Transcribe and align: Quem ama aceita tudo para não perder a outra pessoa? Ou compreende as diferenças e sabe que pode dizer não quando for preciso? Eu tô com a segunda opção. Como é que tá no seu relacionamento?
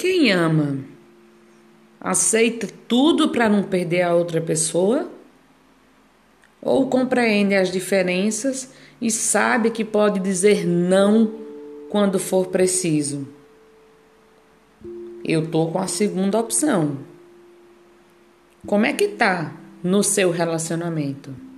Quem 0.00 0.32
ama 0.32 0.78
aceita 2.00 2.66
tudo 2.88 3.28
para 3.28 3.50
não 3.50 3.62
perder 3.62 4.00
a 4.00 4.14
outra 4.14 4.40
pessoa? 4.40 5.10
Ou 6.62 6.88
compreende 6.88 7.54
as 7.54 7.70
diferenças 7.70 8.72
e 8.98 9.10
sabe 9.10 9.70
que 9.70 9.84
pode 9.84 10.18
dizer 10.18 10.66
não 10.66 11.30
quando 11.90 12.18
for 12.18 12.46
preciso? 12.46 13.28
Eu 15.22 15.50
tô 15.50 15.66
com 15.66 15.78
a 15.78 15.86
segunda 15.86 16.38
opção. 16.38 16.96
Como 18.66 18.86
é 18.86 18.94
que 18.94 19.06
tá 19.06 19.54
no 19.84 20.02
seu 20.02 20.30
relacionamento? 20.30 21.49